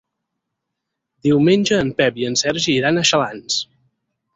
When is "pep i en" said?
2.03-2.41